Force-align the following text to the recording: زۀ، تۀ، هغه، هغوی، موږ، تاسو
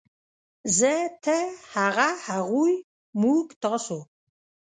زۀ، 0.77 0.93
تۀ، 1.23 1.37
هغه، 1.73 2.09
هغوی، 2.27 2.73
موږ، 3.21 3.45
تاسو 3.63 3.97